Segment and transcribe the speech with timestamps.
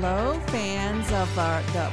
[0.00, 1.90] hello, fans of our, the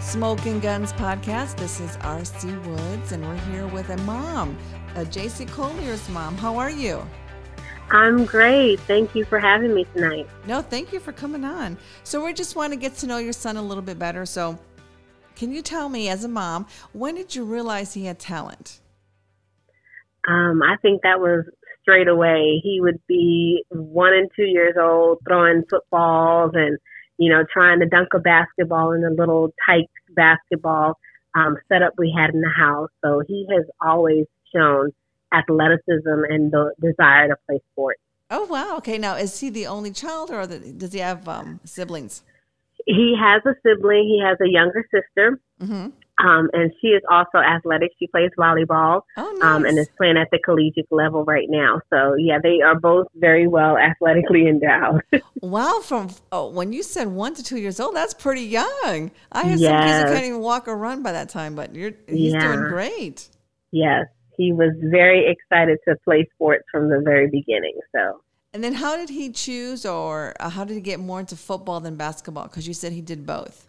[0.00, 1.56] Smoking Guns podcast.
[1.56, 2.46] This is R.C.
[2.46, 4.54] Woods, and we're here with a mom,
[4.96, 5.46] a J.C.
[5.46, 6.36] Collier's mom.
[6.36, 7.02] How are you?
[7.90, 8.78] I'm great.
[8.80, 10.28] Thank you for having me tonight.
[10.46, 11.78] No, thank you for coming on.
[12.04, 14.26] So, we just want to get to know your son a little bit better.
[14.26, 14.58] So,
[15.34, 18.80] can you tell me, as a mom, when did you realize he had talent?
[20.28, 21.46] Um, I think that was
[21.80, 22.60] straight away.
[22.62, 26.76] He would be one and two years old, throwing footballs and
[27.18, 30.98] you know trying to dunk a basketball in a little tight basketball
[31.34, 32.90] um, setup we had in the house.
[33.04, 34.92] So he has always shown
[35.32, 38.00] athleticism and the desire to play sports.
[38.30, 38.76] Oh wow!
[38.78, 42.22] Okay, now is he the only child, or does he have um, siblings?
[42.86, 44.04] He has a sibling.
[44.04, 45.40] He has a younger sister.
[45.60, 45.88] Mm-hmm.
[46.18, 47.92] Um, and she is also athletic.
[47.98, 49.42] She plays volleyball oh, nice.
[49.42, 51.80] um, and is playing at the collegiate level right now.
[51.90, 55.02] So yeah, they are both very well athletically endowed.
[55.42, 55.80] wow!
[55.80, 59.10] From oh, when you said one to two years old, that's pretty young.
[59.30, 59.70] I have yes.
[59.70, 62.40] some kids that can't even walk or run by that time, but you're he's yeah.
[62.40, 63.28] doing great.
[63.70, 67.78] Yes, he was very excited to play sports from the very beginning.
[67.94, 68.22] So.
[68.54, 71.80] And then, how did he choose, or uh, how did he get more into football
[71.80, 72.44] than basketball?
[72.44, 73.66] Because you said he did both.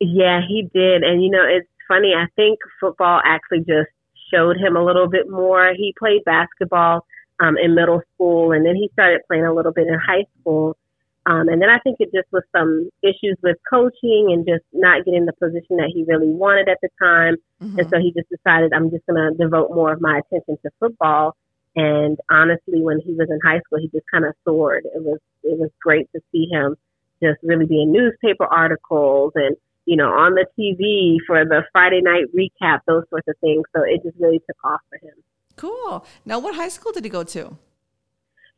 [0.00, 2.12] Yeah, he did, and you know it's funny.
[2.14, 3.90] I think football actually just
[4.32, 5.72] showed him a little bit more.
[5.76, 7.06] He played basketball
[7.40, 10.76] um, in middle school, and then he started playing a little bit in high school.
[11.24, 15.04] Um, and then I think it just was some issues with coaching and just not
[15.04, 17.36] getting the position that he really wanted at the time.
[17.62, 17.78] Mm-hmm.
[17.78, 20.70] And so he just decided, I'm just going to devote more of my attention to
[20.80, 21.36] football.
[21.76, 24.84] And honestly, when he was in high school, he just kind of soared.
[24.84, 26.76] It was it was great to see him
[27.22, 29.56] just really be in newspaper articles and
[29.86, 33.64] you know, on the TV for the Friday night recap, those sorts of things.
[33.74, 35.14] So it just really took off for him.
[35.56, 36.06] Cool.
[36.24, 37.56] Now, what high school did he go to?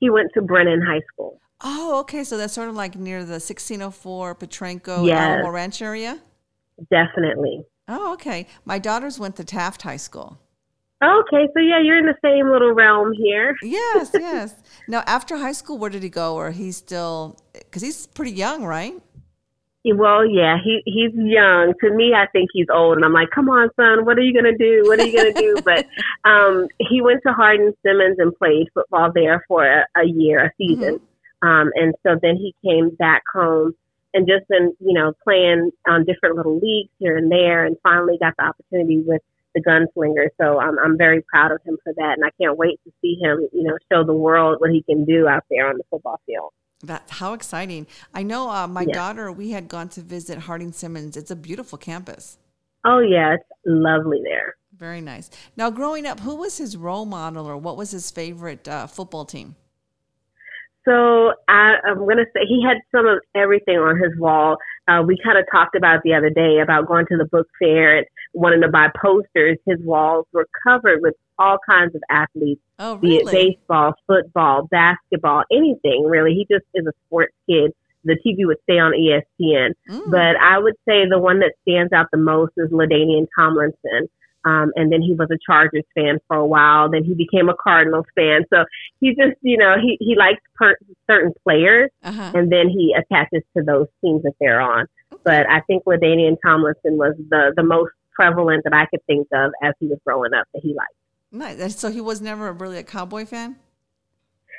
[0.01, 1.41] He went to Brennan High School.
[1.61, 2.25] Oh, okay.
[2.25, 5.19] So that's sort of like near the 1604 Potranco yes.
[5.19, 6.21] Alamo Ranch area?
[6.91, 7.65] Definitely.
[7.89, 8.47] Oh, okay.
[8.65, 10.39] My daughters went to Taft High School.
[11.03, 13.55] Okay, so yeah, you're in the same little realm here.
[13.62, 14.55] yes, yes.
[14.89, 16.35] Now, after high school, where did he go?
[16.35, 18.95] Or he's still, because he's pretty young, right?
[19.93, 21.75] Well, yeah, he he's young.
[21.83, 24.33] To me, I think he's old, and I'm like, come on, son, what are you
[24.33, 24.83] gonna do?
[24.87, 25.56] What are you gonna do?
[25.62, 25.87] But
[26.25, 30.50] um, he went to Hardin Simmons and played football there for a, a year, a
[30.56, 31.49] season, mm-hmm.
[31.49, 33.75] um, and so then he came back home
[34.15, 38.17] and just been, you know, playing on different little leagues here and there, and finally
[38.19, 39.21] got the opportunity with
[39.55, 40.28] the gunslinger.
[40.41, 43.19] So I'm I'm very proud of him for that, and I can't wait to see
[43.21, 46.21] him, you know, show the world what he can do out there on the football
[46.25, 46.53] field.
[46.87, 47.87] That how exciting!
[48.12, 48.95] I know uh, my yeah.
[48.95, 49.33] daughter.
[49.33, 51.17] We had gone to visit Hardin Simmons.
[51.17, 52.39] It's a beautiful campus.
[52.84, 54.56] Oh yeah, it's lovely there.
[54.77, 55.31] Very nice.
[55.56, 59.25] Now, growing up, who was his role model, or what was his favorite uh, football
[59.25, 59.56] team?
[60.84, 64.59] So I, I'm going to say he had some of everything on his wall.
[64.87, 67.99] Uh, we kind of talked about the other day about going to the book fair
[67.99, 69.59] and wanting to buy posters.
[69.67, 73.09] His walls were covered with all kinds of athletes, oh, really?
[73.09, 76.34] be it baseball, football, basketball, anything really.
[76.34, 77.73] He just is a sports kid.
[78.05, 79.71] The TV would stay on ESPN.
[79.89, 80.11] Mm.
[80.11, 84.09] But I would say the one that stands out the most is LaDainian Tomlinson.
[84.44, 86.91] Um, and then he was a Chargers fan for a while.
[86.91, 88.44] Then he became a Cardinals fan.
[88.53, 88.65] So
[89.00, 90.77] he just, you know, he, he likes per-
[91.09, 92.32] certain players uh-huh.
[92.34, 94.87] and then he attaches to those teams that they're on.
[95.12, 95.22] Okay.
[95.25, 99.53] But I think LaDainian Tomlinson was the, the most prevalent that I could think of
[99.62, 100.93] as he was growing up that he liked.
[101.32, 101.76] Nice.
[101.76, 103.56] So he was never really a Cowboy fan?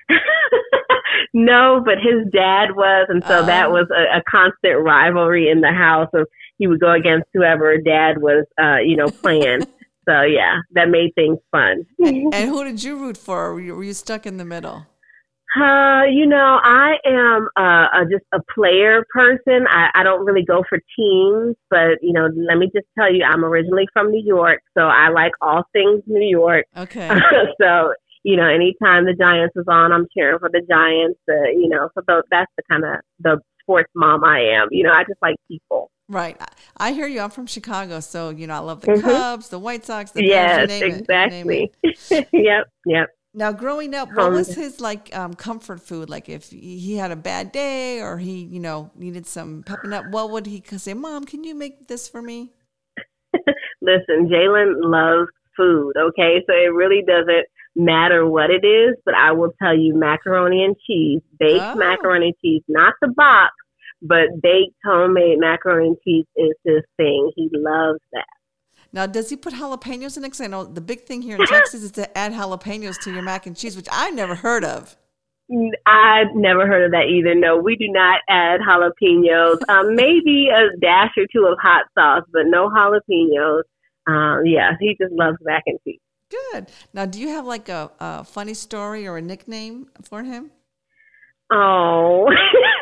[1.33, 3.07] no, but his dad was.
[3.09, 3.71] And so that oh.
[3.71, 6.27] was a, a constant rivalry in the house of
[6.57, 9.67] he would go against whoever dad was, uh, you know, playing.
[10.07, 11.83] So yeah, that made things fun.
[11.97, 13.55] and, who did you root for?
[13.55, 14.85] Were you, were you stuck in the middle?
[15.55, 19.65] Uh, you know, I am uh, a, just a player person.
[19.69, 23.23] I, I don't really go for teams, but you know, let me just tell you,
[23.23, 26.65] I'm originally from New York, so I like all things New York.
[26.77, 27.09] Okay.
[27.61, 27.93] so
[28.23, 31.19] you know, anytime the Giants is on, I'm cheering for the Giants.
[31.29, 34.67] Uh, you know, so th- that's the kind of the sports mom I am.
[34.71, 35.89] You know, I just like people.
[36.07, 36.39] Right.
[36.77, 37.19] I hear you.
[37.21, 39.07] I'm from Chicago, so you know I love the mm-hmm.
[39.07, 41.71] Cubs, the White Sox, the yes, Bears, exactly.
[42.31, 43.09] yep, yep.
[43.33, 46.09] Now, growing up, what was his like um, comfort food?
[46.09, 50.05] Like, if he had a bad day or he, you know, needed some pepping up,
[50.09, 50.93] what would he say?
[50.93, 52.53] Mom, can you make this for me?
[53.81, 55.93] Listen, Jalen loves food.
[55.97, 60.63] Okay, so it really doesn't matter what it is, but I will tell you, macaroni
[60.63, 61.75] and cheese, baked oh.
[61.75, 63.53] macaroni and cheese, not the box
[64.07, 67.31] but baked homemade macaroni and cheese is his thing.
[67.35, 68.25] He loves that.
[68.93, 70.27] Now, does he put jalapenos in it?
[70.27, 73.23] Because I know the big thing here in Texas is to add jalapenos to your
[73.23, 74.95] mac and cheese, which I never heard of.
[75.85, 77.35] I've never heard of that either.
[77.35, 79.59] No, we do not add jalapenos.
[79.69, 83.63] Um, maybe a dash or two of hot sauce, but no jalapenos.
[84.07, 85.99] Um, yeah, he just loves mac and cheese.
[86.31, 86.67] Good.
[86.93, 90.51] Now, do you have like a, a funny story or a nickname for him?
[91.51, 92.27] Oh,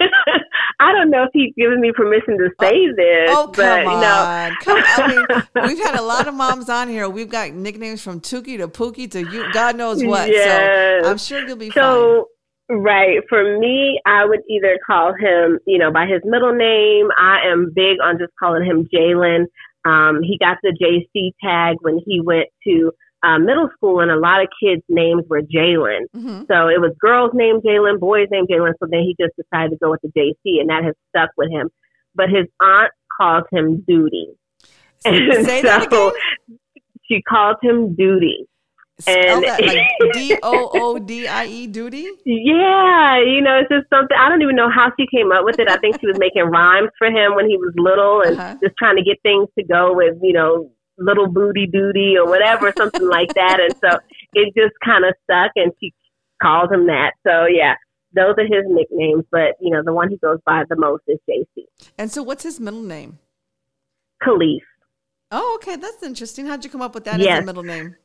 [0.84, 3.30] I don't know if he's given me permission to say oh, this.
[3.30, 4.02] Oh, come but, on.
[4.02, 4.56] No.
[4.62, 7.08] Come, I mean, we've had a lot of moms on here.
[7.08, 10.30] We've got nicknames from Tuki to Pookie to you, God knows what.
[10.30, 11.06] Yes.
[11.06, 12.28] So I'm sure you'll be so,
[12.68, 12.82] fine.
[12.82, 13.20] Right.
[13.30, 17.10] For me, I would either call him, you know, by his middle name.
[17.18, 19.46] I am big on just calling him Jalen.
[19.86, 22.92] Um, he got the JC tag when he went to
[23.24, 26.06] uh, middle school, and a lot of kids' names were Jalen.
[26.16, 26.44] Mm-hmm.
[26.50, 28.74] So it was girls named Jalen, boys named Jalen.
[28.80, 31.50] So then he just decided to go with the JC, and that has stuck with
[31.50, 31.70] him.
[32.16, 34.36] But his aunt calls him Doodie.
[35.06, 36.12] And Say so again?
[37.10, 38.46] she calls him Doodie.
[39.00, 42.12] Spell and that, like D O O D I E Doodie.
[42.26, 44.16] Yeah, you know, it's just something.
[44.16, 45.68] I don't even know how she came up with it.
[45.68, 48.58] I think she was making rhymes for him when he was little, and uh-huh.
[48.62, 52.74] just trying to get things to go with, you know, little booty duty or whatever,
[52.76, 53.60] something like that.
[53.60, 54.00] And so
[54.34, 55.94] it just kind of stuck, and she
[56.42, 57.14] called him that.
[57.26, 57.76] So yeah,
[58.14, 59.26] those are his nicknames.
[59.32, 61.66] But you know, the one he goes by the most is JC.
[61.98, 63.20] And so, what's his middle name?
[64.24, 64.62] Khalif.
[65.32, 66.46] Oh, okay, that's interesting.
[66.46, 67.38] How'd you come up with that yes.
[67.38, 67.96] as a middle name?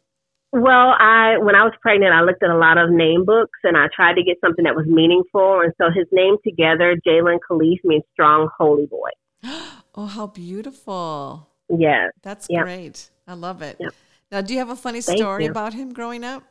[0.50, 3.76] Well, I when I was pregnant, I looked at a lot of name books and
[3.76, 5.60] I tried to get something that was meaningful.
[5.60, 9.10] And so his name together, Jalen Khalif, means strong, holy boy.
[9.94, 11.47] oh, how beautiful!
[11.68, 12.12] Yes.
[12.22, 12.64] That's yep.
[12.64, 13.10] great.
[13.26, 13.76] I love it.
[13.78, 13.94] Yep.
[14.30, 16.42] Now, do you have a funny story about him growing up?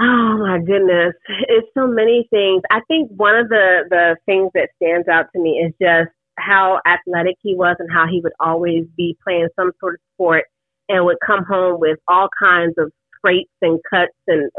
[0.00, 1.14] Oh my goodness.
[1.48, 2.62] It's so many things.
[2.70, 6.80] I think one of the, the things that stands out to me is just how
[6.86, 10.44] athletic he was and how he would always be playing some sort of sport
[10.88, 14.50] and would come home with all kinds of scrapes and cuts and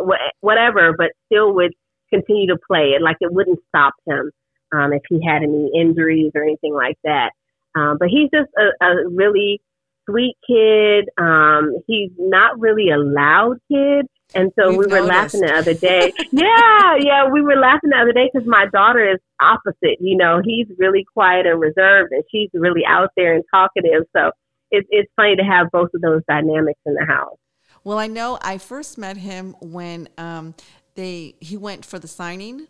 [0.41, 1.74] whatever, but still would
[2.09, 3.01] continue to play it.
[3.01, 4.31] Like it wouldn't stop him
[4.71, 7.31] um, if he had any injuries or anything like that.
[7.75, 9.62] Um, but he's just a, a really
[10.10, 11.10] sweet kid.
[11.18, 14.06] Um, he's not really a loud kid.
[14.36, 15.36] And so We've we were noticed.
[15.36, 16.12] laughing the other day.
[16.31, 19.98] yeah, yeah, we were laughing the other day because my daughter is opposite.
[20.00, 24.06] You know, he's really quiet and reserved, and she's really out there and talkative.
[24.16, 24.31] So
[24.72, 27.38] it's it's funny to have both of those dynamics in the house.
[27.84, 30.56] Well, I know I first met him when um,
[30.96, 32.68] they he went for the signing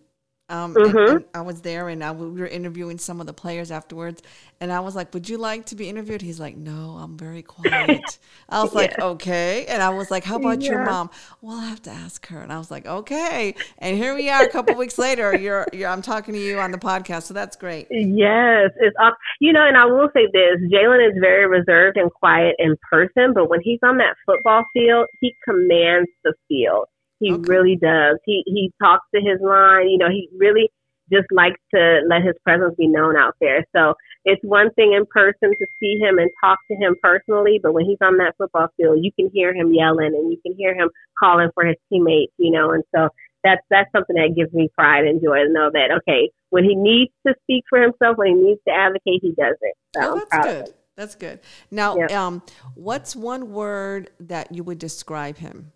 [0.54, 0.98] um, mm-hmm.
[0.98, 4.22] and, and I was there and I, we were interviewing some of the players afterwards.
[4.62, 6.22] And I was like, Would you like to be interviewed?
[6.22, 8.20] He's like, No, I'm very quiet.
[8.50, 8.78] I was yeah.
[8.78, 9.66] like, Okay.
[9.66, 10.72] And I was like, How about yeah.
[10.72, 11.10] your mom?
[11.42, 12.40] Well, I have to ask her.
[12.40, 13.56] And I was like, Okay.
[13.80, 15.36] And here we are a couple weeks later.
[15.36, 17.24] You're, you're, I'm talking to you on the podcast.
[17.24, 17.88] So that's great.
[17.90, 18.70] Yes.
[18.80, 19.18] It's up.
[19.40, 23.34] You know, and I will say this Jalen is very reserved and quiet in person,
[23.34, 26.86] but when he's on that football field, he commands the field.
[27.20, 27.44] He okay.
[27.48, 28.18] really does.
[28.26, 29.90] He he talks to his line.
[29.90, 30.70] You know, he really
[31.12, 33.66] just likes to let his presence be known out there.
[33.76, 33.94] So
[34.26, 37.86] it's one thing in person to see him and talk to him personally, but when
[37.86, 40.90] he's on that football field, you can hear him yelling and you can hear him
[41.20, 42.34] calling for his teammates.
[42.38, 43.10] You know, and so
[43.44, 46.76] that's that's something that gives me pride and joy to know that okay, when he
[46.76, 49.76] needs to speak for himself, when he needs to advocate, he does it.
[49.96, 50.74] So oh, that's good.
[50.96, 51.40] That's good.
[51.72, 52.26] Now, yeah.
[52.26, 52.44] um,
[52.76, 55.72] what's one word that you would describe him?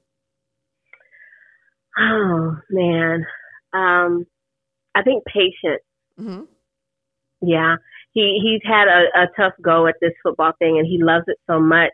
[1.99, 3.25] Oh man,
[3.73, 4.25] um,
[4.95, 5.81] I think patient.
[6.19, 6.43] Mm-hmm.
[7.41, 7.75] Yeah,
[8.13, 11.37] he he's had a, a tough go at this football thing, and he loves it
[11.49, 11.93] so much.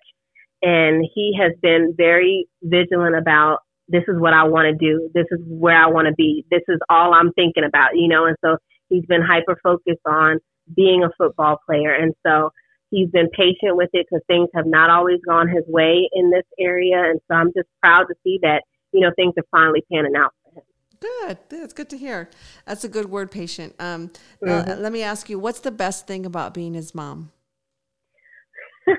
[0.62, 5.10] And he has been very vigilant about this is what I want to do.
[5.13, 6.45] This is where I want to be.
[6.50, 8.25] This is all I'm thinking about, you know.
[8.25, 8.57] And so
[8.88, 10.39] he's been hyper focused on
[10.74, 12.51] being a football player, and so
[12.89, 16.45] he's been patient with it because things have not always gone his way in this
[16.60, 17.03] area.
[17.03, 20.33] And so I'm just proud to see that you know, things are finally panning out
[20.43, 20.63] for him.
[21.00, 21.38] Good.
[21.50, 22.29] That's good to hear.
[22.65, 23.75] That's a good word, patient.
[23.79, 24.81] Um, uh, mm-hmm.
[24.81, 27.31] let me ask you, what's the best thing about being his mom?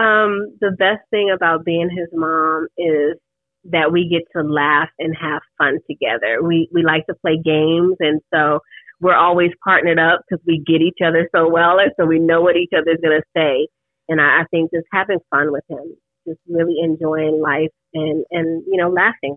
[0.00, 3.18] um, the best thing about being his mom is
[3.64, 6.42] that we get to laugh and have fun together.
[6.42, 8.60] We we like to play games, and so
[9.00, 12.40] we're always partnered up because we get each other so well, and so we know
[12.40, 13.68] what each other's gonna say.
[14.08, 15.96] And I, I think just having fun with him,
[16.26, 19.36] just really enjoying life and and you know laughing.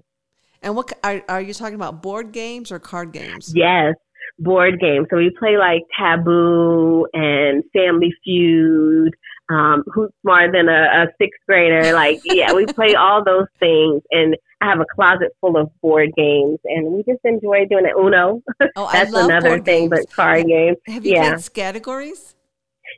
[0.62, 2.02] And what are, are you talking about?
[2.02, 3.52] Board games or card games?
[3.54, 3.96] Yes,
[4.40, 5.08] board games.
[5.10, 9.14] So we play like Taboo and Family Feud.
[9.52, 11.94] Um, who's smarter than a, a sixth grader?
[11.94, 16.12] Like, yeah, we play all those things, and I have a closet full of board
[16.16, 17.94] games, and we just enjoy doing it.
[17.98, 18.42] Uno,
[18.78, 20.06] oh, I That's another thing, games.
[20.08, 20.78] but card games.
[20.88, 21.34] Have you yeah.
[21.34, 22.36] played categories?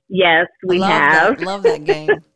[0.07, 1.39] Yes, we love have.
[1.39, 1.45] That.
[1.45, 2.09] Love that game.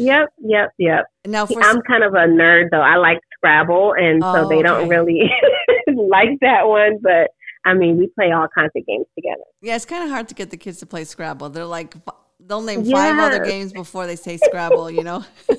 [0.00, 1.04] Yep, yep, yep.
[1.26, 2.80] Now, I'm kind of a nerd though.
[2.80, 4.88] I like Scrabble, and oh, so they don't okay.
[4.88, 5.30] really
[5.94, 7.30] like that one, but
[7.64, 9.44] I mean, we play all kinds of games together.
[9.60, 11.50] Yeah, it's kind of hard to get the kids to play Scrabble.
[11.50, 11.94] They're like,
[12.38, 12.92] they'll name yes.
[12.92, 15.24] five other games before they say Scrabble, you know?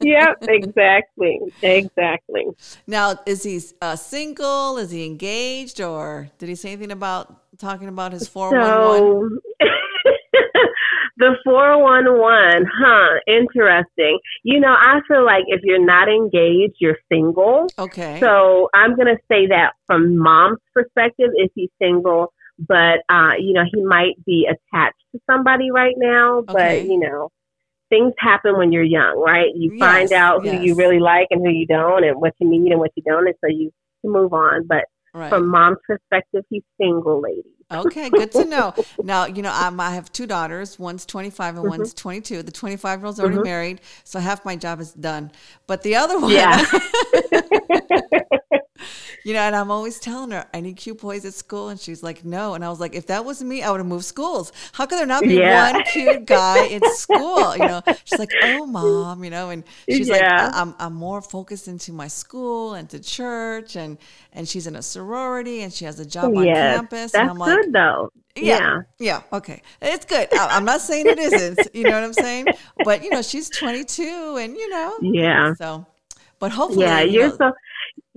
[0.00, 1.40] yep, exactly.
[1.62, 2.46] Exactly.
[2.86, 4.78] Now, is he uh, single?
[4.78, 5.80] Is he engaged?
[5.80, 9.40] Or did he say anything about talking about his 411?
[9.60, 9.66] So,
[11.16, 13.20] the 411, huh?
[13.26, 14.18] Interesting.
[14.42, 17.66] You know, I feel like if you're not engaged, you're single.
[17.78, 18.20] Okay.
[18.20, 23.52] So I'm going to say that from mom's perspective, if he's single, but, uh, you
[23.52, 26.52] know, he might be attached to somebody right now, okay.
[26.52, 27.30] but, you know,
[27.88, 29.50] things happen when you're young, right?
[29.54, 30.64] You yes, find out who yes.
[30.64, 33.26] you really like and who you don't and what you need and what you don't.
[33.26, 33.72] And so you
[34.04, 34.66] move on.
[34.66, 35.30] But right.
[35.30, 37.55] from mom's perspective, he's single, lady.
[37.72, 38.74] Okay, good to know.
[39.02, 40.78] now, you know, I'm, i have two daughters.
[40.78, 41.68] One's 25 and mm-hmm.
[41.68, 42.42] one's 22.
[42.42, 43.44] The 25 year old's already mm-hmm.
[43.44, 45.32] married, so half my job is done.
[45.66, 46.64] But the other one, yeah.
[49.26, 51.68] you know, and I'm always telling her, I need cute boys at school.
[51.68, 52.54] And she's like, no.
[52.54, 54.52] And I was like, if that was me, I would have moved schools.
[54.70, 55.72] How could there not be yeah.
[55.72, 57.56] one cute guy in school?
[57.56, 60.44] You know, she's like, oh, mom, you know, and she's yeah.
[60.44, 63.74] like, I'm, I'm more focused into my school and to church.
[63.74, 63.98] And,
[64.32, 67.10] and she's in a sorority and she has a job on yes, campus.
[67.10, 68.12] That's and I'm like, good, though.
[68.36, 68.80] Yeah, yeah.
[69.00, 69.22] Yeah.
[69.32, 69.60] Okay.
[69.82, 70.32] It's good.
[70.38, 71.74] I, am not saying it isn't.
[71.74, 72.46] You know what I'm saying?
[72.84, 74.96] But, you know, she's 22 and, you know.
[75.02, 75.54] Yeah.
[75.54, 75.84] So,
[76.38, 76.86] but hopefully.
[76.86, 77.52] Yeah, you're know, so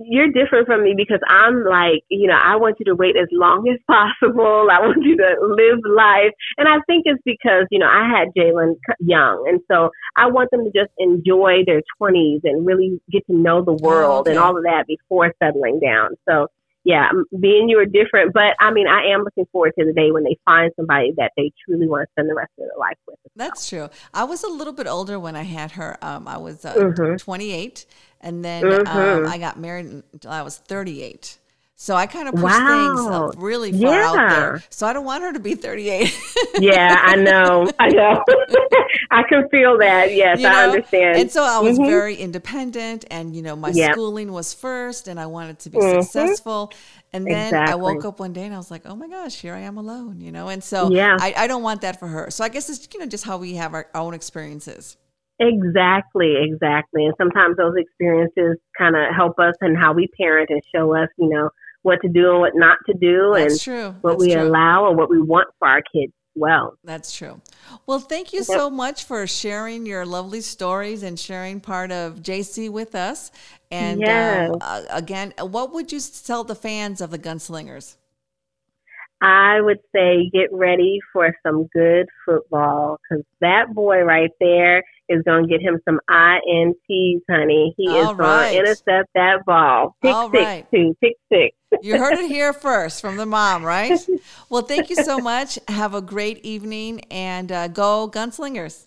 [0.02, 3.28] you're different from me because I'm like, you know, I want you to wait as
[3.32, 4.68] long as possible.
[4.70, 6.32] I want you to live life.
[6.56, 9.44] And I think it's because, you know, I had Jalen young.
[9.48, 13.64] And so I want them to just enjoy their 20s and really get to know
[13.64, 14.30] the world oh, okay.
[14.30, 16.16] and all of that before settling down.
[16.28, 16.48] So,
[16.84, 18.32] yeah, me and you are different.
[18.32, 21.32] But I mean, I am looking forward to the day when they find somebody that
[21.36, 23.16] they truly want to spend the rest of their life with.
[23.36, 23.88] That's true.
[24.14, 25.98] I was a little bit older when I had her.
[26.02, 27.16] Um, I was uh, mm-hmm.
[27.16, 27.86] 28
[28.20, 28.96] and then mm-hmm.
[28.96, 31.38] um, I got married until I was 38.
[31.82, 33.30] So I kind of push wow.
[33.30, 34.04] things really far yeah.
[34.04, 34.62] out there.
[34.68, 36.14] So I don't want her to be 38.
[36.58, 37.70] yeah, I know.
[37.78, 38.22] I know.
[39.10, 40.14] I can feel that.
[40.14, 40.54] Yes, you know?
[40.54, 41.16] I understand.
[41.16, 41.88] And so I was mm-hmm.
[41.88, 43.92] very independent and you know, my yep.
[43.92, 46.02] schooling was first and I wanted to be mm-hmm.
[46.02, 46.70] successful.
[47.14, 47.72] And then exactly.
[47.72, 49.78] I woke up one day and I was like, oh my gosh, here I am
[49.78, 50.48] alone, you know?
[50.48, 51.16] And so yeah.
[51.18, 52.30] I, I don't want that for her.
[52.30, 54.98] So I guess it's, you know, just how we have our own experiences.
[55.38, 57.06] Exactly, exactly.
[57.06, 61.08] And sometimes those experiences kind of help us and how we parent and show us,
[61.16, 61.48] you know,
[61.82, 63.94] what to do and what not to do That's and true.
[64.00, 64.42] what That's we true.
[64.42, 66.74] allow and what we want for our kids well.
[66.84, 67.40] That's true.
[67.86, 72.70] Well, thank you so much for sharing your lovely stories and sharing part of JC
[72.70, 73.30] with us.
[73.70, 74.50] And yes.
[74.60, 77.96] uh, again, what would you tell the fans of the Gunslingers?
[79.22, 85.22] I would say get ready for some good football because that boy right there is
[85.24, 87.74] going to get him some INTs, honey.
[87.76, 88.16] He All is right.
[88.16, 89.94] going to intercept that ball.
[90.00, 90.66] Pick All six, right.
[90.72, 91.54] two, pick six.
[91.82, 93.98] You heard it here first from the mom, right?
[94.48, 95.58] Well, thank you so much.
[95.68, 98.86] Have a great evening and uh, go Gunslingers.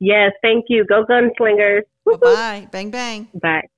[0.00, 0.84] Yes, thank you.
[0.86, 1.82] Go Gunslingers.
[2.04, 2.68] Bye bye.
[2.70, 3.28] Bang, bang.
[3.40, 3.68] Bye.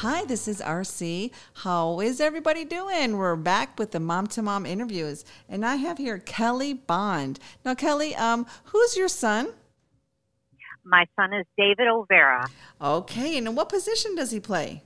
[0.00, 1.30] Hi, this is RC.
[1.52, 3.18] How is everybody doing?
[3.18, 7.38] We're back with the mom to mom interviews, and I have here Kelly Bond.
[7.66, 9.52] Now, Kelly, um, who's your son?
[10.84, 12.48] My son is David Overa.
[12.80, 14.82] Okay, and what position does he play?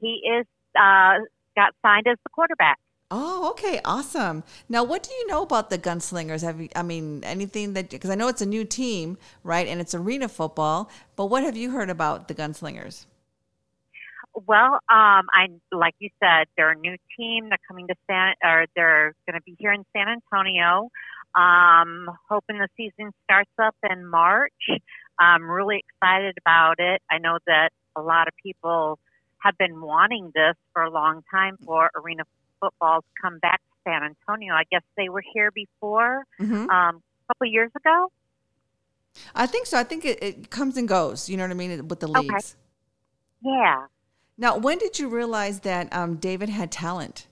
[0.00, 0.46] He is
[0.78, 1.18] uh,
[1.56, 2.78] got signed as the quarterback.
[3.10, 4.44] Oh, okay, awesome.
[4.68, 6.42] Now, what do you know about the Gunslingers?
[6.42, 9.66] Have you, I mean, anything that because I know it's a new team, right?
[9.66, 10.90] And it's arena football.
[11.16, 13.06] But what have you heard about the Gunslingers?
[14.46, 17.48] Well, um, I like you said, they're a new team.
[17.48, 20.90] They're coming to San, or they're going to be here in San Antonio.
[21.34, 24.52] Um, hoping the season starts up in March.
[25.18, 27.02] I'm really excited about it.
[27.10, 28.98] I know that a lot of people
[29.40, 32.24] have been wanting this for a long time for arena
[32.60, 34.54] football to come back to San Antonio.
[34.54, 36.68] I guess they were here before, mm-hmm.
[36.70, 38.10] um, a couple years ago.
[39.34, 39.78] I think so.
[39.78, 41.28] I think it, it, comes and goes.
[41.28, 42.56] You know what I mean with the leagues.
[43.44, 43.58] Okay.
[43.58, 43.86] Yeah.
[44.36, 47.26] Now, when did you realize that um, David had talent?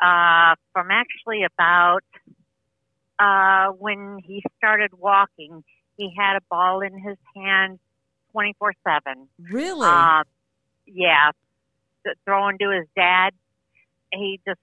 [0.00, 2.04] Uh, from actually about
[3.18, 5.64] uh, when he started walking,
[5.96, 7.78] he had a ball in his hand
[8.32, 9.28] 24 7.
[9.50, 9.86] Really?
[9.86, 10.24] Uh,
[10.86, 11.30] yeah.
[12.24, 13.30] Throwing to his dad.
[14.12, 14.60] He just,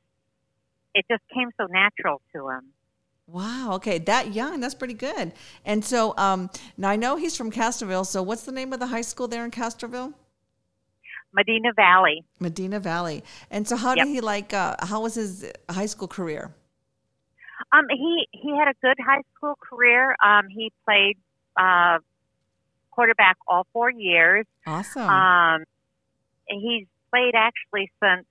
[0.93, 2.65] it just came so natural to him.
[3.27, 3.73] Wow.
[3.73, 3.97] Okay.
[3.99, 4.59] That young.
[4.59, 5.33] That's pretty good.
[5.65, 8.05] And so um, now I know he's from Castroville.
[8.05, 10.13] So what's the name of the high school there in Castroville?
[11.33, 12.23] Medina Valley.
[12.39, 13.23] Medina Valley.
[13.49, 14.05] And so, how yep.
[14.05, 14.53] did he like?
[14.53, 16.53] Uh, how was his high school career?
[17.71, 20.15] Um, he he had a good high school career.
[20.23, 21.17] Um, he played
[21.57, 21.99] uh,
[22.91, 24.45] quarterback all four years.
[24.65, 25.09] Awesome.
[25.09, 25.63] Um,
[26.47, 28.25] he's played actually since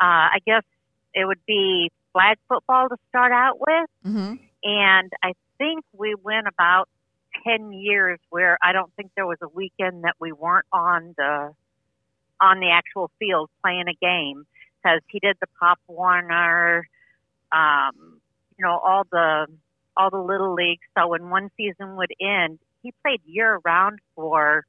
[0.00, 0.62] uh, I guess
[1.14, 4.34] it would be flag football to start out with, hmm
[4.66, 6.88] and I think we went about
[7.44, 11.54] ten years where I don't think there was a weekend that we weren't on the
[12.40, 14.44] on the actual field playing a game
[14.82, 16.86] because he did the Pop Warner,
[17.52, 18.20] um,
[18.58, 19.46] you know, all the
[19.96, 20.82] all the little leagues.
[20.98, 24.64] So when one season would end, he played year round for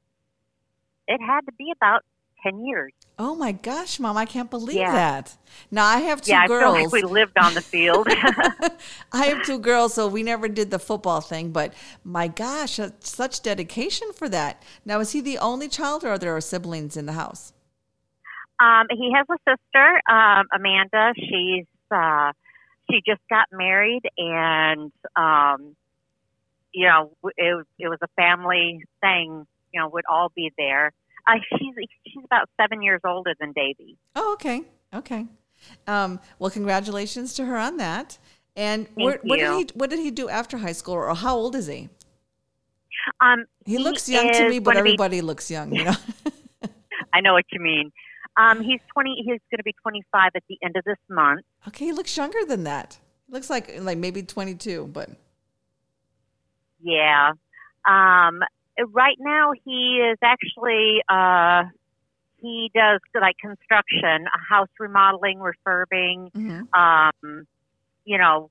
[1.08, 2.02] it had to be about
[2.42, 2.92] ten years.
[3.18, 4.92] Oh my gosh, mom, I can't believe Yeah.
[4.92, 5.36] that.
[5.70, 6.76] Now I have two yeah, I girls.
[6.76, 8.06] feel like we lived on the field.
[9.12, 11.50] I have two girls, so we never did the football thing.
[11.50, 11.72] But
[12.04, 14.62] my gosh, such dedication for that.
[14.84, 17.52] Now, is he the only child, or are there siblings in the house?
[18.58, 21.12] Um, he has a sister, um, Amanda.
[21.16, 22.32] She's uh,
[22.90, 25.76] she just got married, and um,
[26.72, 29.46] you know, it it was a family thing.
[29.72, 30.92] You know, would all be there.
[31.26, 31.74] Uh, she's
[32.06, 33.96] she's about seven years older than Davy.
[34.14, 34.62] Oh, okay,
[34.94, 35.26] okay.
[35.86, 38.18] Um, well, congratulations to her on that.
[38.56, 41.54] And where, what did he what did he do after high school, or how old
[41.56, 41.90] is he?
[43.20, 45.94] Um, He, looks young to me, but gonna be- everybody looks young, you know.
[47.12, 47.92] I know what you mean.
[48.36, 49.16] Um, he's twenty.
[49.16, 51.44] He's going to be twenty five at the end of this month.
[51.68, 52.98] okay, he looks younger than that.
[53.28, 55.10] Looks like like maybe twenty two, but
[56.82, 57.32] Yeah.
[57.88, 58.40] Um,
[58.92, 61.64] right now he is actually uh,
[62.38, 66.66] he does like construction, house remodeling, refurbing, mhm.
[66.74, 67.46] um,
[68.04, 68.50] you know,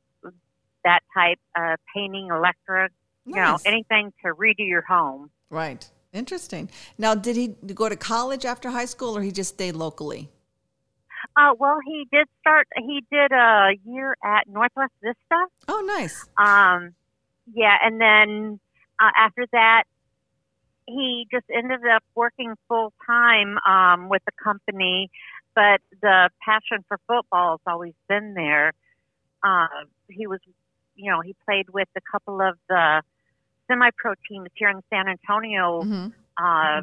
[0.84, 2.92] that type, uh, painting, electric,
[3.26, 5.30] you know, anything to redo your home.
[5.50, 5.90] right.
[6.16, 6.70] Interesting.
[6.98, 10.30] Now, did he go to college after high school, or he just stayed locally?
[11.36, 12.68] Uh, well, he did start.
[12.78, 15.46] He did a year at Northwest Vista.
[15.68, 16.26] Oh, nice.
[16.38, 16.94] Um,
[17.54, 18.60] yeah, and then
[18.98, 19.84] uh, after that,
[20.88, 25.10] he just ended up working full time um, with the company.
[25.54, 28.72] But the passion for football has always been there.
[29.44, 29.68] Uh,
[30.10, 30.40] he was,
[30.96, 33.02] you know, he played with a couple of the
[33.68, 35.84] semi-pro teams here in San Antonio.
[35.84, 36.82] hmm Uh,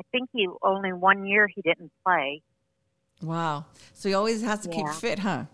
[0.00, 2.42] I think he only one year he didn't play.
[3.20, 3.66] Wow.
[3.94, 5.46] So he always has to keep fit, huh?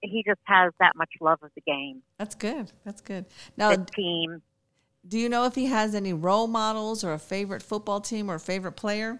[0.00, 2.72] He just has that much love of the game, That's good.
[2.84, 3.26] That's good.
[3.58, 4.40] Now, the team.
[5.06, 8.36] do you know if he has any role models or a favorite football team or
[8.36, 9.18] a favorite player?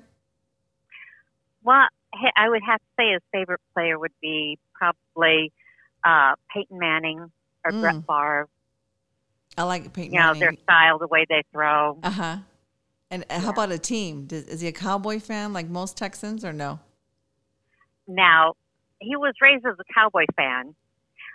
[1.62, 1.86] Well,
[2.36, 5.52] I would have to say his favorite player would be probably
[6.02, 7.30] uh, Peyton Manning
[7.64, 7.80] or Mm.
[7.82, 8.48] Brett Favre.
[9.60, 11.98] I like Peyton You know, their style, the way they throw.
[12.02, 12.36] Uh huh.
[13.10, 14.26] And uh, how about a team?
[14.30, 16.80] Is he a Cowboy fan like most Texans or no?
[18.08, 18.54] Now,
[19.00, 20.74] he was raised as a Cowboy fan.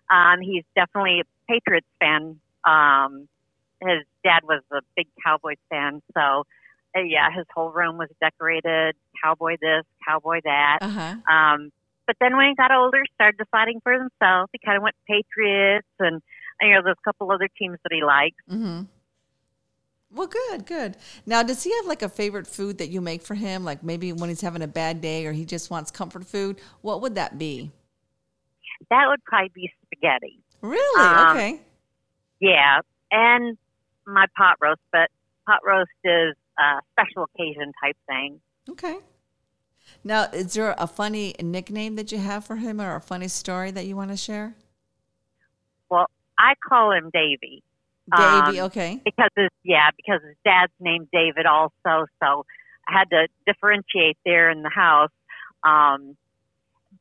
[0.09, 2.39] Um, he's definitely a Patriots fan.
[2.63, 3.27] Um,
[3.79, 6.45] his dad was a big Cowboys fan, so
[6.97, 10.79] uh, yeah, his whole room was decorated Cowboy this, Cowboy that.
[10.81, 11.15] Uh huh.
[11.31, 11.71] Um,
[12.07, 14.49] but then when he got older, started deciding for himself.
[14.51, 16.23] He kind of went Patriots, and
[16.61, 18.37] you know, there's a couple other teams that he likes.
[18.49, 18.83] Mm-hmm.
[20.11, 20.95] Well, good, good.
[21.25, 23.65] Now, does he have like a favorite food that you make for him?
[23.65, 26.59] Like maybe when he's having a bad day or he just wants comfort food.
[26.81, 27.71] What would that be?
[28.89, 30.39] That would probably be spaghetti.
[30.61, 31.01] Really?
[31.01, 31.61] Um, okay.
[32.39, 32.79] Yeah,
[33.11, 33.57] and
[34.05, 35.09] my pot roast, but
[35.45, 38.39] pot roast is a special occasion type thing.
[38.69, 38.97] Okay.
[40.03, 43.71] Now, is there a funny nickname that you have for him or a funny story
[43.71, 44.55] that you want to share?
[46.45, 47.63] I call him Davy
[48.15, 49.01] Davy, Um, okay.
[49.03, 52.45] because his yeah because his dad's named David also, so
[52.87, 55.09] I had to differentiate there in the house.
[55.63, 56.15] Um,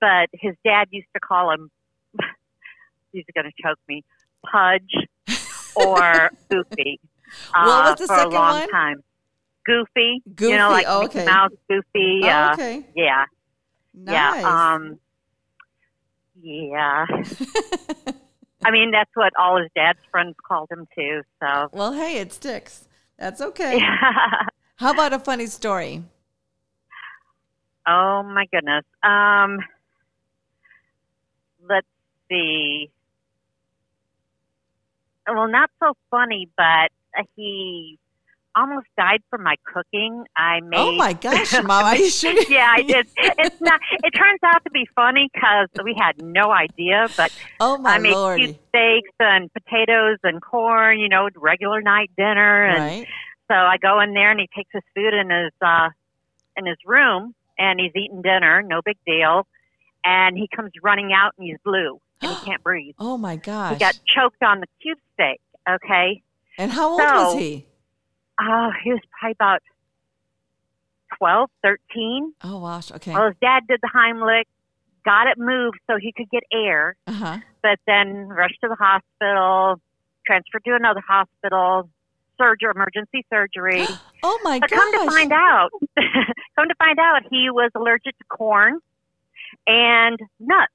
[0.01, 1.71] but his dad used to call him.
[3.13, 4.03] he's going to choke me,
[4.51, 4.95] Pudge
[5.77, 7.01] or Goofy.
[7.53, 8.71] What uh, was the for second a long one?
[8.71, 9.03] time.
[9.67, 11.27] Goofy, Goofy, you know, like oh, Mickey okay.
[11.27, 12.21] Mouse, Goofy.
[12.25, 12.87] Oh, uh, okay.
[12.97, 13.25] Yeah,
[13.95, 14.41] Nice.
[14.43, 14.73] yeah.
[14.75, 14.99] Um,
[16.41, 17.07] yeah.
[18.64, 21.22] I mean, that's what all his dad's friends called him too.
[21.40, 22.88] So, well, hey, it sticks.
[23.18, 23.79] That's okay.
[23.79, 24.46] Yeah.
[24.77, 26.03] How about a funny story?
[27.87, 28.85] oh my goodness.
[29.03, 29.59] Um,
[31.68, 31.87] let's
[32.31, 32.90] see.
[35.29, 36.90] Well, not so funny, but
[37.37, 37.98] he
[38.57, 40.25] almost died from my cooking.
[40.37, 40.79] I made.
[40.79, 42.33] Oh my gosh, Mom, are you sure?
[42.49, 43.07] yeah, I did.
[43.17, 43.81] It's not.
[44.03, 47.99] It turns out to be funny because we had no idea, but Oh my I
[47.99, 48.38] made lord!
[48.40, 52.64] cube steaks and potatoes and corn, you know, regular night dinner.
[52.67, 53.07] And Right?
[53.49, 55.88] so I go in there and he takes his food in his uh
[56.57, 59.47] in his room and he's eating dinner, no big deal.
[60.05, 62.01] And he comes running out and he's blue.
[62.21, 62.95] and he can't breathe.
[62.99, 63.73] Oh my gosh!
[63.75, 65.40] He got choked on the cube steak.
[65.69, 66.23] Okay.
[66.59, 67.67] And how old So- was he?
[68.40, 69.62] Oh, he was probably about
[71.18, 72.35] 12, 13.
[72.42, 72.90] Oh gosh.
[72.92, 73.12] Okay.
[73.12, 74.44] Well, his dad did the Heimlich,
[75.05, 77.38] got it moved so he could get air, Uh huh.
[77.62, 79.81] but then rushed to the hospital,
[80.27, 81.88] transferred to another hospital,
[82.38, 83.87] surgery, emergency surgery.
[84.27, 84.79] Oh my But gosh.
[84.79, 85.68] come to find out,
[86.57, 88.81] come to find out, he was allergic to corn
[89.66, 90.73] and nuts.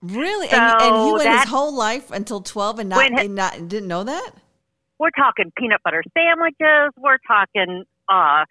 [0.00, 0.48] Really?
[0.48, 3.86] and, and he went his whole life until 12 and not, he- and not didn't
[3.86, 4.30] know that?
[5.00, 6.92] We're talking peanut butter sandwiches.
[6.98, 8.44] We're talking, uh,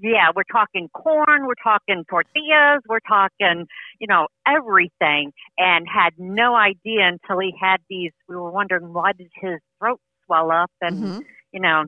[0.00, 1.46] yeah, we're talking corn.
[1.46, 2.82] We're talking tortillas.
[2.88, 3.66] We're talking,
[4.00, 5.32] you know, everything.
[5.58, 8.12] And had no idea until he had these.
[8.28, 11.20] We were wondering why did his throat swell up, and hmm
[11.52, 11.84] you know,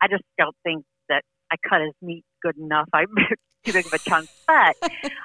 [0.00, 2.88] I just don't think that I cut his meat good enough.
[2.94, 3.04] I
[3.66, 4.28] too big of a chunk.
[4.46, 4.76] But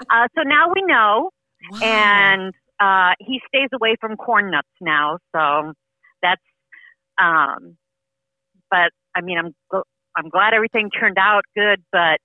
[0.10, 1.30] uh, so now we know,
[1.70, 1.80] Wow.
[1.82, 5.20] and uh, he stays away from corn nuts now.
[5.36, 5.74] So
[6.24, 6.42] that's,
[7.22, 7.78] um,
[8.70, 9.84] but I mean, I'm gl-
[10.16, 11.82] I'm glad everything turned out good.
[11.92, 12.20] But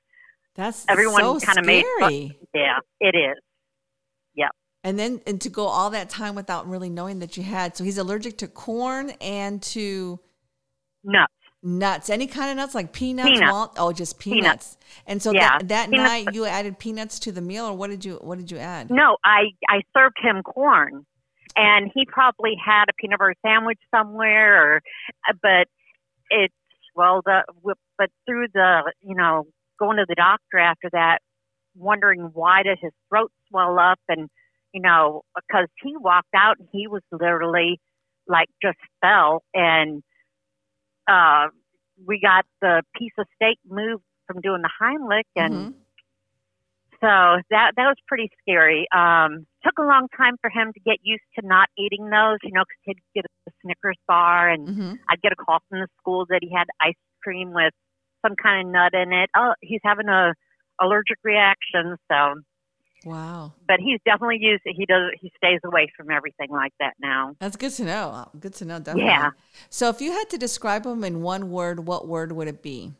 [0.54, 3.38] That's everyone so kinda made fun- yeah, it is
[4.34, 4.48] Yeah.
[4.82, 7.76] And then and to go all that time without really knowing that you had.
[7.76, 10.20] So he's allergic to corn and to
[11.02, 11.32] nuts.
[11.62, 12.10] nuts.
[12.10, 13.74] Any kind of nuts like peanuts, Peanuts.
[13.78, 14.42] oh, just peanuts.
[14.76, 14.76] Peanuts.
[15.06, 16.10] And so Yeah, that, that peanuts.
[16.10, 18.90] night you added peanuts to the meal, or what did you what did you add?
[18.90, 21.06] No, I I served him corn,
[21.56, 24.82] and he probably had a peanut butter sandwich somewhere, or
[25.28, 25.66] uh, but
[26.34, 26.54] it's
[26.96, 27.42] well the
[27.98, 29.44] but through the you know
[29.78, 31.18] going to the doctor after that,
[31.76, 34.28] wondering why did his throat swell up, and
[34.72, 37.80] you know because he walked out and he was literally
[38.28, 40.02] like just fell, and
[41.08, 41.48] uh,
[42.06, 45.74] we got the piece of steak moved from doing the Heimlich, and Mhm.
[47.00, 48.86] so that that was pretty scary.
[48.94, 52.52] Um, took a long time for him to get used to not eating those, you
[52.52, 54.98] know, because he'd get a Snickers bar, and Mhm.
[55.08, 57.72] I'd get a call from the school that he had ice cream with
[58.24, 59.30] some kind of nut in it.
[59.36, 60.34] Oh, he's having a
[60.80, 61.96] allergic reaction.
[62.10, 62.42] So,
[63.04, 63.52] Wow.
[63.66, 64.62] but he's definitely used.
[64.64, 65.12] He does.
[65.20, 67.36] He stays away from everything like that now.
[67.40, 68.30] That's good to know.
[68.38, 69.04] Good to know, definitely.
[69.10, 69.30] Yeah.
[69.70, 72.92] So if you had to describe him in one word, what word would it be?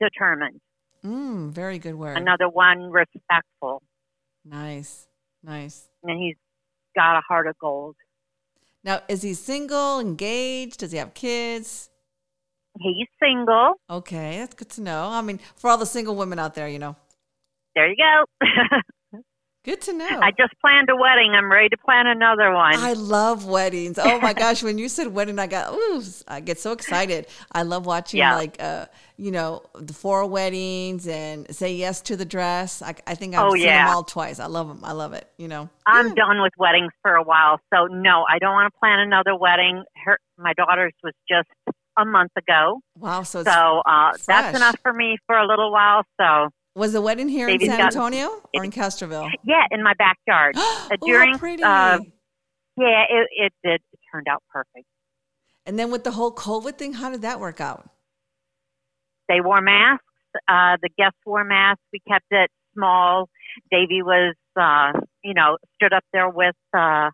[0.00, 0.60] Determined.
[1.04, 2.16] Mm, very good word.
[2.18, 3.82] Another one, respectful,
[4.44, 5.08] Nice.
[5.42, 5.88] Nice.
[6.02, 6.36] and he's
[6.96, 7.94] got a heart of gold.
[8.82, 10.78] Now, is he single, engaged?
[10.78, 11.90] Does he have kids?
[12.78, 13.74] He's single.
[13.88, 15.08] Okay, that's good to know.
[15.10, 16.94] I mean, for all the single women out there, you know,
[17.74, 18.46] There you go.
[19.66, 20.20] good to know.
[20.22, 21.32] I just planned a wedding.
[21.34, 22.72] I'm ready to plan another one.
[22.74, 23.98] I love weddings.
[23.98, 27.26] Oh my gosh, when you said wedding, I got ooh, I get so excited.
[27.52, 28.34] I love watching Yeah.
[28.34, 28.86] like uh,
[29.18, 32.80] you know, the four weddings and say yes to the dress.
[32.80, 33.86] I, I think I've Oh, seen yeah.
[33.86, 34.38] them all twice.
[34.38, 34.80] I love them.
[34.84, 35.26] I love it.
[35.36, 36.14] You know, I'm Yeah.
[36.24, 39.82] done with weddings for a while, so no, I don't want to plan another wedding.
[40.04, 41.48] Her, my daughter's was just
[41.98, 43.22] a month ago, Wow.
[43.22, 46.02] So, so uh, that's enough for me for a little while.
[46.20, 49.30] So was the wedding here in San Antonio or in Castroville?
[49.44, 50.54] yeah, in my backyard.
[50.58, 51.62] oh, during, how pretty.
[51.62, 51.98] uh,
[52.76, 53.80] Yeah, it, it did.
[53.92, 54.86] It turned out perfect.
[55.66, 57.88] and then with the whole COVID thing, how did that work out?
[59.28, 60.04] They wore masks.
[60.46, 61.82] Uh, the guests wore masks.
[61.92, 63.28] We kept it small.
[63.70, 64.92] Davy was, uh,
[65.24, 67.10] you know, stood up there with, uh,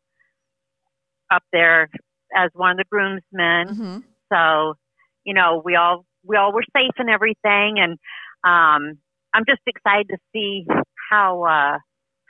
[1.30, 1.88] up there
[2.36, 3.68] as one of the groomsmen.
[3.76, 3.98] hmm
[4.32, 4.74] So,
[5.24, 7.98] you know, we all we all were safe and everything, and
[8.44, 8.98] um,
[9.34, 10.66] I'm just excited to see
[11.10, 11.78] how uh,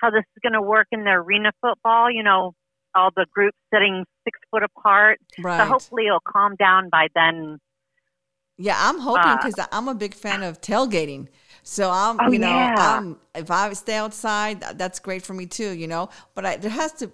[0.00, 2.10] how this is going to work in the arena football.
[2.10, 2.52] You know,
[2.94, 5.18] all the groups sitting six foot apart.
[5.38, 5.58] Right.
[5.58, 7.58] So hopefully it'll calm down by then.
[8.58, 11.28] Yeah, I'm hoping Uh, because I'm a big fan of tailgating.
[11.62, 12.74] So I'm, Oh, you know, yeah.
[12.76, 16.08] I'm, if I stay outside, that's great for me too, you know.
[16.34, 17.10] But I, there has to,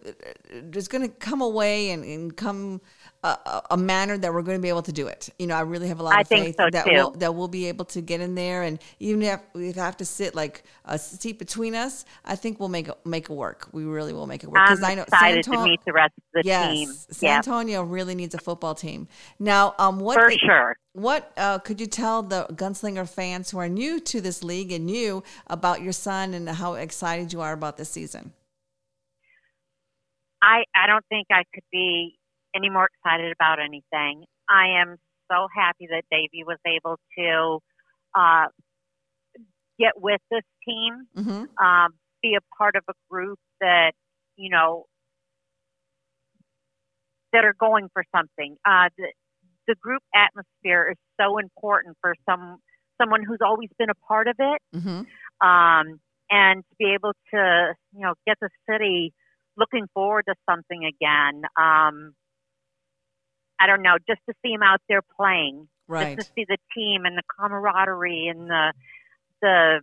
[0.52, 2.80] there's going to come a way and, and come
[3.22, 5.28] a, a- manner that we're going to be able to do it.
[5.38, 6.92] You know, I really have a lot I of faith so, that too.
[6.92, 10.04] we'll that we'll be able to get in there, and even if we have to
[10.04, 13.68] sit like a seat between us, I think we'll make it make it work.
[13.72, 16.12] We really will make it work I'm I know excited San to meet the rest
[16.16, 16.92] of the yes, team.
[17.10, 19.08] San Yeah, Antonio really needs a football team.
[19.38, 20.76] Now, um, what for sure.
[20.92, 24.90] what uh, could you tell the Gunslinger fans who are new to this league and
[24.90, 28.32] you about your son and how excited you are about this season?
[30.42, 32.18] I I don't think I could be
[32.54, 34.24] any more excited about anything.
[34.48, 34.96] I am
[35.30, 37.58] so happy that Davey was able to
[38.14, 38.46] uh,
[39.78, 41.90] get with this team, hmm um,
[42.22, 43.92] be a part of a group that
[44.36, 44.84] you know
[47.32, 48.56] that are going for something.
[48.64, 49.08] Uh, the,
[49.66, 52.58] the group atmosphere is so important for some
[53.00, 54.60] someone who's always been a part of it.
[54.72, 55.02] hmm
[55.46, 59.14] Um, and to be able to, you know, get the city
[59.56, 61.42] looking forward to something again.
[61.56, 62.14] Um,
[63.60, 66.16] I don't know, just to see them out there playing, right.
[66.16, 68.72] just to see the team and the camaraderie and the
[69.42, 69.80] the.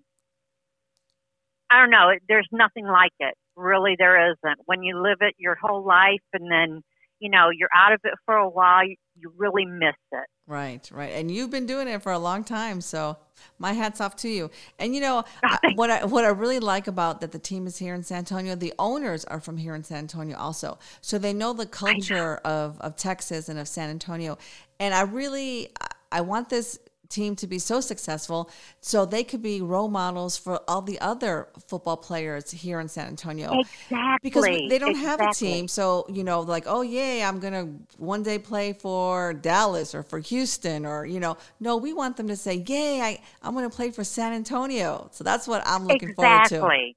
[1.70, 2.12] I don't know.
[2.30, 3.34] There's nothing like it.
[3.56, 4.60] Really, there isn't.
[4.66, 6.84] When you live it your whole life, and then
[7.20, 10.28] you know you're out of it for a while, you really miss it.
[10.48, 11.12] Right, right.
[11.14, 13.18] And you've been doing it for a long time, so
[13.58, 14.52] my hats off to you.
[14.78, 17.78] And you know I, what I what I really like about that the team is
[17.78, 18.56] here in San Antonio.
[18.56, 22.52] The owners are from here in San Antonio also, so they know the culture know.
[22.52, 24.38] of of Texas and of San Antonio.
[24.80, 25.70] And I really
[26.12, 26.78] I want this
[27.10, 28.50] team to be so successful
[28.82, 33.08] so they could be role models for all the other football players here in San
[33.08, 33.60] Antonio.
[33.60, 34.18] Exactly.
[34.22, 35.26] Because they don't exactly.
[35.26, 35.68] have a team.
[35.68, 40.04] So, you know, like, oh, yay, I'm going to one day play for Dallas or
[40.04, 43.70] for Houston or, you know, no, we want them to say, yay, I, I'm going
[43.70, 45.10] to play for San Antonio.
[45.12, 46.58] So that's what I'm looking exactly.
[46.60, 46.94] forward to.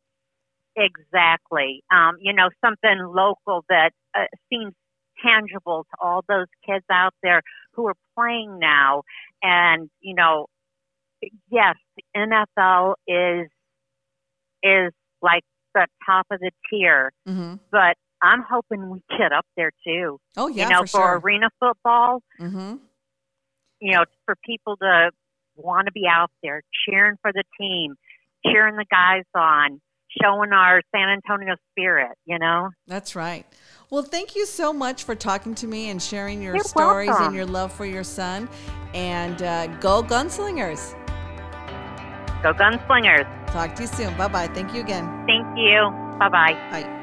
[0.77, 1.83] Exactly.
[1.91, 4.75] Um, you know, something local that uh, seems
[5.23, 7.43] tangible to all those kids out there
[7.73, 9.03] who are playing now
[9.43, 10.47] and you know,
[11.51, 13.49] yes, the NFL is
[14.63, 15.43] is like
[15.75, 17.55] the top of the tier, mm-hmm.
[17.71, 20.19] but I'm hoping we get up there too.
[20.37, 21.21] Oh yeah, you know, for, for sure.
[21.21, 22.23] arena football.
[22.41, 22.77] Mm-hmm.
[23.81, 25.11] You know, for people to
[25.55, 27.95] want to be out there cheering for the team,
[28.45, 29.81] cheering the guys on,
[30.23, 32.13] showing our San Antonio spirit.
[32.27, 33.47] You know, that's right.
[33.91, 37.27] Well, thank you so much for talking to me and sharing your You're stories welcome.
[37.27, 38.49] and your love for your son.
[38.95, 40.93] And uh, go Gunslingers.
[42.43, 43.47] Go Gunslingers.
[43.49, 44.17] Talk to you soon.
[44.17, 44.47] Bye bye.
[44.49, 45.07] Thank you again.
[45.27, 45.91] Thank you.
[46.19, 46.53] Bye-bye.
[46.71, 46.95] Bye.